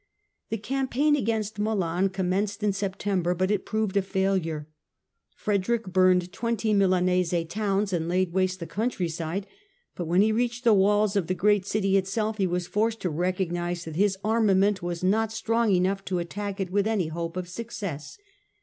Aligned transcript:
The 0.49 0.57
campaign 0.57 1.15
against 1.15 1.59
Milan 1.59 2.09
commenced 2.09 2.63
in 2.63 2.73
September, 2.73 3.35
but 3.35 3.51
it 3.51 3.67
proved 3.67 3.95
a 3.95 4.01
failure. 4.01 4.67
Frederick 5.35 5.93
burned 5.93 6.33
twenty 6.33 6.73
Milanese 6.73 7.35
towns 7.47 7.93
and 7.93 8.07
laid 8.09 8.33
waste 8.33 8.59
the 8.59 8.65
countryside, 8.65 9.45
but 9.93 10.07
when 10.07 10.23
he 10.23 10.31
reached 10.31 10.63
the 10.63 10.73
walls 10.73 11.15
of 11.15 11.27
the 11.27 11.35
great 11.35 11.67
city 11.67 11.97
itself 11.97 12.39
he 12.39 12.47
was 12.47 12.65
forced 12.65 12.99
to 13.01 13.11
recognise 13.11 13.85
that 13.85 13.95
his 13.95 14.17
armament 14.23 14.81
was 14.81 15.03
not 15.03 15.31
strong 15.31 15.69
enough 15.71 16.03
to 16.05 16.17
attack 16.17 16.59
it 16.59 16.71
with 16.71 16.87
any 16.87 17.09
hope 17.09 17.37
of 17.37 17.47
success. 17.47 18.17